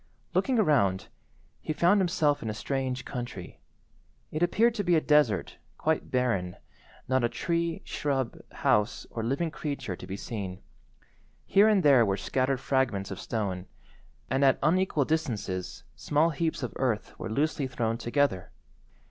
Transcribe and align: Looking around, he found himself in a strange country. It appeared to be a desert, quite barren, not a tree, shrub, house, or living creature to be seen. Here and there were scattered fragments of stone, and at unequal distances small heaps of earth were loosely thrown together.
Looking 0.33 0.57
around, 0.57 1.09
he 1.61 1.73
found 1.73 2.01
himself 2.01 2.41
in 2.41 2.49
a 2.49 2.55
strange 2.55 3.05
country. 3.05 3.59
It 4.31 4.41
appeared 4.41 4.73
to 4.73 4.83
be 4.83 4.95
a 4.95 4.99
desert, 4.99 5.59
quite 5.77 6.09
barren, 6.09 6.55
not 7.07 7.23
a 7.23 7.29
tree, 7.29 7.83
shrub, 7.85 8.35
house, 8.51 9.05
or 9.11 9.21
living 9.21 9.51
creature 9.51 9.95
to 9.95 10.07
be 10.07 10.17
seen. 10.17 10.63
Here 11.45 11.67
and 11.67 11.83
there 11.83 12.03
were 12.03 12.17
scattered 12.17 12.59
fragments 12.59 13.11
of 13.11 13.19
stone, 13.19 13.67
and 14.27 14.43
at 14.43 14.57
unequal 14.63 15.05
distances 15.05 15.83
small 15.95 16.31
heaps 16.31 16.63
of 16.63 16.73
earth 16.77 17.13
were 17.19 17.29
loosely 17.29 17.67
thrown 17.67 17.99
together. 17.99 18.49